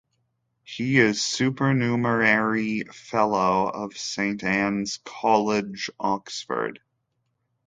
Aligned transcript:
He 0.63 0.97
is 0.97 1.17
a 1.17 1.19
Supernumerary 1.19 2.85
Fellow 2.91 3.67
of 3.69 3.95
Saint 3.95 4.43
Anne's 4.43 4.97
College, 5.05 5.91
Oxford. 5.99 6.79